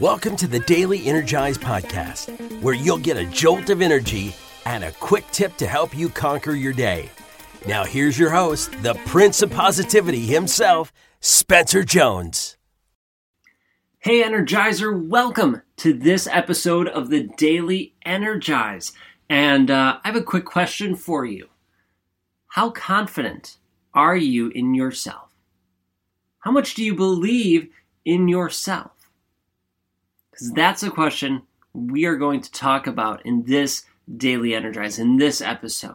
[0.00, 4.34] Welcome to the Daily Energize Podcast, where you'll get a jolt of energy
[4.64, 7.10] and a quick tip to help you conquer your day.
[7.68, 12.56] Now, here's your host, the Prince of Positivity himself, Spencer Jones.
[13.98, 18.92] Hey, Energizer, welcome to this episode of the Daily Energize.
[19.28, 21.48] And uh, I have a quick question for you
[22.48, 23.58] How confident
[23.92, 25.28] are you in yourself?
[26.38, 27.68] How much do you believe
[28.06, 29.01] in yourself?
[30.32, 33.84] Because that's a question we are going to talk about in this
[34.16, 35.94] Daily Energize, in this episode.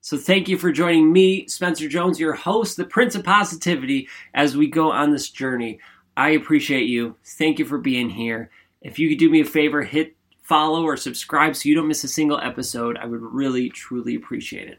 [0.00, 4.56] So thank you for joining me, Spencer Jones, your host, the Prince of Positivity, as
[4.56, 5.78] we go on this journey.
[6.16, 7.16] I appreciate you.
[7.24, 8.50] Thank you for being here.
[8.80, 12.02] If you could do me a favor, hit follow or subscribe so you don't miss
[12.02, 12.96] a single episode.
[12.96, 14.78] I would really, truly appreciate it.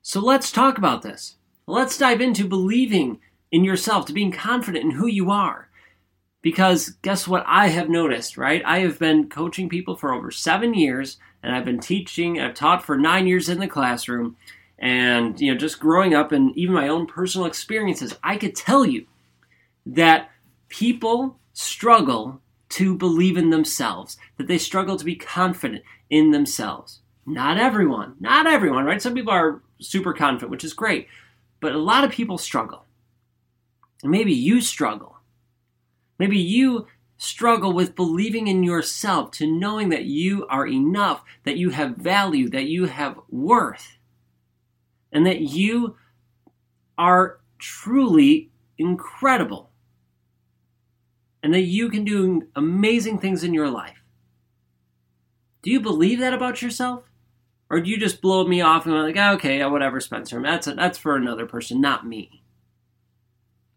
[0.00, 1.36] So let's talk about this.
[1.66, 3.20] Let's dive into believing
[3.52, 5.68] in yourself, to being confident in who you are.
[6.42, 8.62] Because guess what I have noticed, right?
[8.64, 12.84] I have been coaching people for over seven years, and I've been teaching, I've taught
[12.84, 14.36] for nine years in the classroom.
[14.78, 18.84] And, you know, just growing up and even my own personal experiences, I could tell
[18.84, 19.06] you
[19.86, 20.30] that
[20.68, 22.40] people struggle
[22.70, 27.00] to believe in themselves, that they struggle to be confident in themselves.
[27.26, 29.00] Not everyone, not everyone, right?
[29.00, 31.06] Some people are super confident, which is great,
[31.60, 32.84] but a lot of people struggle.
[34.02, 35.18] And maybe you struggle.
[36.22, 41.70] Maybe you struggle with believing in yourself, to knowing that you are enough, that you
[41.70, 43.98] have value, that you have worth,
[45.10, 45.96] and that you
[46.96, 49.72] are truly incredible,
[51.42, 54.04] and that you can do amazing things in your life.
[55.62, 57.02] Do you believe that about yourself?
[57.68, 60.98] Or do you just blow me off and like, oh, okay, whatever, Spencer, that's, that's
[60.98, 62.41] for another person, not me?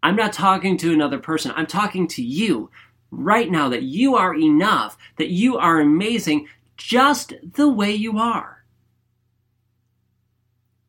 [0.06, 1.52] I'm not talking to another person.
[1.56, 2.70] I'm talking to you
[3.10, 6.48] right now that you are enough, that you are amazing
[6.78, 8.66] just the way you are.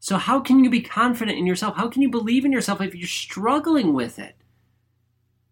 [0.00, 1.76] So, how can you be confident in yourself?
[1.76, 4.36] How can you believe in yourself if you're struggling with it?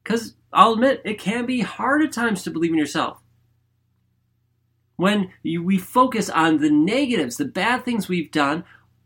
[0.02, 3.22] Because I'll admit, it can be hard at times to believe in yourself.
[4.96, 8.64] When you, we focus on the negatives, the bad things we've done,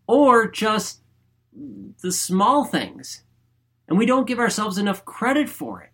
[0.09, 1.03] or just
[2.03, 3.23] the small things
[3.89, 5.91] and we don't give ourselves enough credit for it.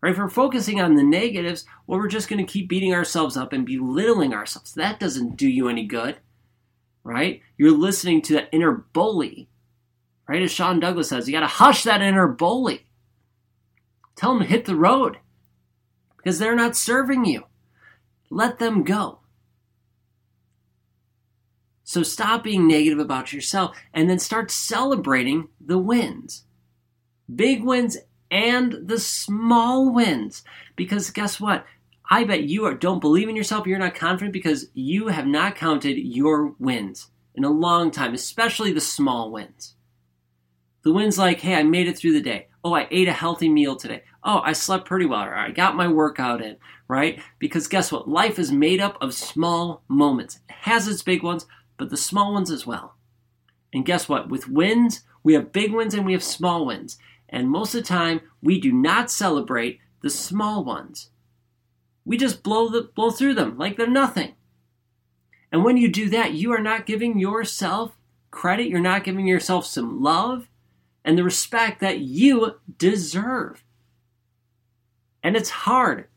[0.00, 0.12] Right?
[0.12, 3.52] If we're focusing on the negatives, well, we're just going to keep beating ourselves up
[3.52, 4.74] and belittling ourselves.
[4.74, 6.16] That doesn't do you any good.
[7.04, 7.40] Right?
[7.56, 9.48] You're listening to that inner bully.
[10.28, 10.42] Right?
[10.42, 12.86] As Sean Douglas says, you got to hush that inner bully.
[14.16, 15.18] Tell them to hit the road
[16.16, 17.44] because they're not serving you.
[18.30, 19.20] Let them go.
[21.84, 26.44] So stop being negative about yourself and then start celebrating the wins
[27.34, 27.96] big wins
[28.30, 30.42] and the small wins.
[30.76, 31.66] Because guess what?
[32.10, 35.56] I bet you are, don't believe in yourself, you're not confident because you have not
[35.56, 39.76] counted your wins in a long time, especially the small wins.
[40.82, 42.48] The wins like, hey, I made it through the day.
[42.64, 44.02] Oh, I ate a healthy meal today.
[44.24, 45.22] Oh, I slept pretty well.
[45.22, 46.56] Or I got my workout in,
[46.88, 47.20] right?
[47.38, 48.08] Because guess what?
[48.08, 50.40] Life is made up of small moments.
[50.48, 51.46] It has its big ones,
[51.76, 52.96] but the small ones as well.
[53.72, 54.28] And guess what?
[54.28, 56.98] With wins, we have big wins and we have small wins.
[57.32, 61.10] And most of the time, we do not celebrate the small ones.
[62.04, 64.34] We just blow, the, blow through them like they're nothing.
[65.50, 67.96] And when you do that, you are not giving yourself
[68.30, 70.48] credit, you're not giving yourself some love
[71.04, 73.64] and the respect that you deserve.
[75.22, 76.08] And it's hard.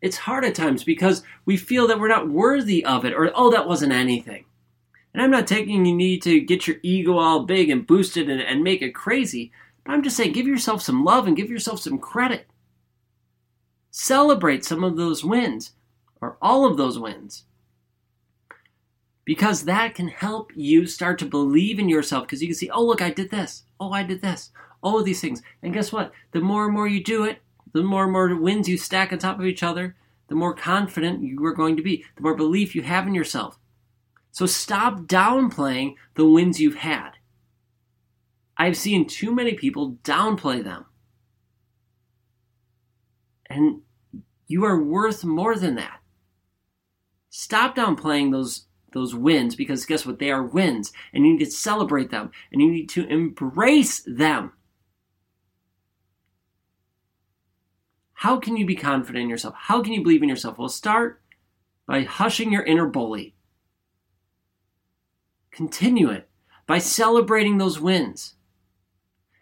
[0.00, 3.50] It's hard at times because we feel that we're not worthy of it or, oh,
[3.50, 4.46] that wasn't anything.
[5.12, 8.28] And I'm not taking you need to get your ego all big and boost it
[8.28, 9.52] and, and make it crazy.
[9.84, 12.46] But I'm just saying, give yourself some love and give yourself some credit.
[13.90, 15.72] Celebrate some of those wins,
[16.20, 17.44] or all of those wins.
[19.24, 22.84] Because that can help you start to believe in yourself because you can see, oh,
[22.84, 23.64] look, I did this.
[23.78, 24.50] Oh, I did this.
[24.82, 25.42] All of these things.
[25.62, 26.12] And guess what?
[26.32, 27.38] The more and more you do it,
[27.72, 29.96] the more and more wins you stack on top of each other,
[30.28, 33.58] the more confident you are going to be, the more belief you have in yourself.
[34.32, 37.12] So stop downplaying the wins you've had.
[38.60, 40.84] I've seen too many people downplay them.
[43.48, 43.80] And
[44.46, 46.00] you are worth more than that.
[47.30, 50.18] Stop downplaying those those wins because guess what?
[50.18, 54.52] They are wins and you need to celebrate them and you need to embrace them.
[58.12, 59.54] How can you be confident in yourself?
[59.56, 60.58] How can you believe in yourself?
[60.58, 61.22] Well, start
[61.86, 63.36] by hushing your inner bully.
[65.50, 66.28] Continue it
[66.66, 68.34] by celebrating those wins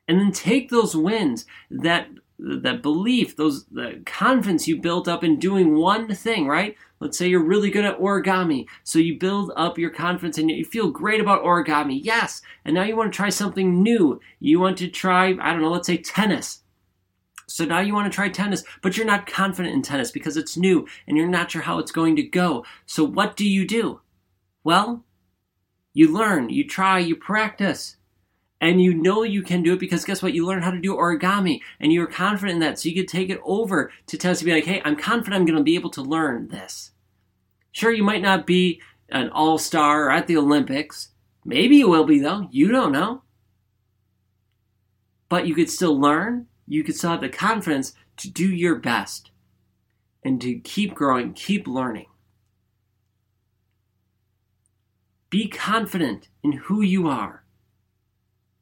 [0.08, 2.08] and then take those wins that
[2.40, 6.76] that belief, those the confidence you built up in doing one thing, right?
[7.00, 8.66] Let's say you're really good at origami.
[8.84, 12.00] So you build up your confidence and you feel great about origami.
[12.02, 12.40] Yes.
[12.64, 14.20] And now you want to try something new.
[14.40, 16.62] You want to try, I don't know, let's say tennis.
[17.46, 20.56] So now you want to try tennis, but you're not confident in tennis because it's
[20.56, 22.64] new and you're not sure how it's going to go.
[22.86, 24.00] So what do you do?
[24.62, 25.04] Well,
[25.92, 27.96] you learn, you try, you practice
[28.60, 30.34] and you know you can do it because guess what?
[30.34, 32.78] You learn how to do origami and you're confident in that.
[32.78, 35.46] So you could take it over to test to be like, hey, I'm confident I'm
[35.46, 36.90] going to be able to learn this.
[37.70, 41.10] Sure, you might not be an all star at the Olympics.
[41.44, 42.48] Maybe you will be, though.
[42.50, 43.22] You don't know.
[45.28, 46.46] But you could still learn.
[46.66, 49.30] You could still have the confidence to do your best
[50.24, 52.06] and to keep growing, keep learning.
[55.30, 57.44] Be confident in who you are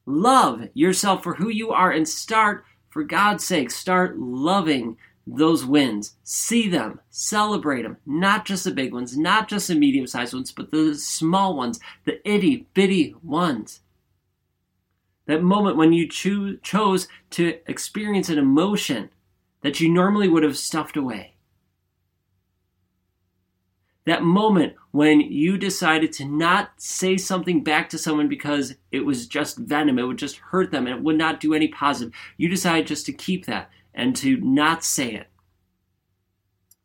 [0.07, 6.15] Love yourself for who you are and start, for God's sake, start loving those wins.
[6.23, 10.53] See them, celebrate them, not just the big ones, not just the medium sized ones,
[10.53, 13.81] but the small ones, the itty bitty ones.
[15.27, 19.11] That moment when you cho- chose to experience an emotion
[19.63, 21.36] that you normally would have stuffed away.
[24.07, 29.27] That moment when you decided to not say something back to someone because it was
[29.27, 32.15] just venom, it would just hurt them, and it would not do any positive.
[32.37, 35.29] You decided just to keep that and to not say it.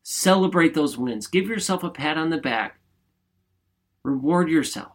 [0.02, 1.28] Celebrate those wins.
[1.28, 2.80] Give yourself a pat on the back.
[4.02, 4.92] Reward yourself.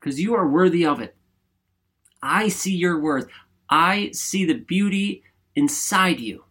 [0.00, 1.14] Because you are worthy of it.
[2.22, 3.28] I see your worth.
[3.68, 5.24] I see the beauty
[5.54, 6.44] inside you.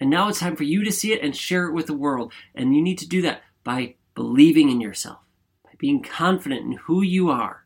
[0.00, 2.32] And now it's time for you to see it and share it with the world.
[2.54, 5.18] And you need to do that by believing in yourself,
[5.64, 7.64] by being confident in who you are.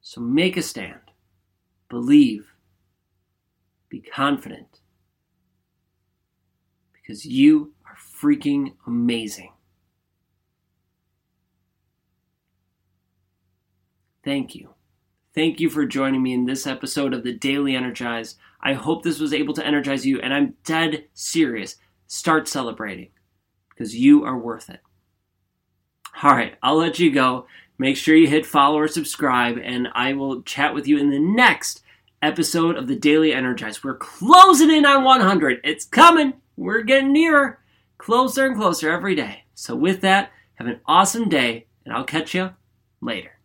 [0.00, 1.00] So make a stand.
[1.88, 2.52] Believe.
[3.88, 4.80] Be confident.
[6.92, 9.52] Because you are freaking amazing.
[14.24, 14.70] Thank you.
[15.36, 18.36] Thank you for joining me in this episode of the Daily Energize.
[18.62, 21.76] I hope this was able to energize you, and I'm dead serious.
[22.06, 23.10] Start celebrating
[23.68, 24.80] because you are worth it.
[26.22, 27.46] All right, I'll let you go.
[27.76, 31.18] Make sure you hit follow or subscribe, and I will chat with you in the
[31.18, 31.82] next
[32.22, 33.84] episode of the Daily Energize.
[33.84, 35.60] We're closing in on 100.
[35.62, 36.32] It's coming.
[36.56, 37.60] We're getting nearer,
[37.98, 39.44] closer and closer every day.
[39.52, 42.54] So, with that, have an awesome day, and I'll catch you
[43.02, 43.35] later.